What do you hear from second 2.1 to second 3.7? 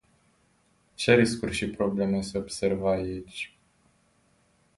se observă aici?